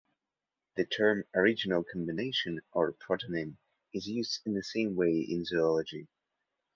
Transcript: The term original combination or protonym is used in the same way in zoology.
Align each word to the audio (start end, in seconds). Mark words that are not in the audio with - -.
The 0.77 0.85
term 0.87 1.25
original 1.35 1.83
combination 1.83 2.61
or 2.71 2.91
protonym 2.91 3.57
is 3.93 4.07
used 4.07 4.39
in 4.47 4.55
the 4.55 4.63
same 4.63 4.95
way 4.95 5.19
in 5.19 5.45
zoology. 5.45 6.07